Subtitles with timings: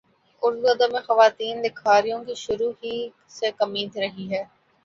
[0.43, 2.95] اردو ادب میں خواتین لکھاریوں کی شروع ہی
[3.29, 4.43] سے کمی رہی ہے